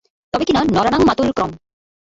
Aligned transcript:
তবে 0.33 0.43
কিনা, 0.47 0.61
নরাণাং 0.75 1.01
মাতুলক্রমঃ। 1.07 1.55